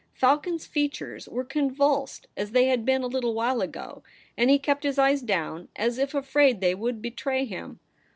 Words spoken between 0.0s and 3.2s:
Falcon's features were convulsed as they had been a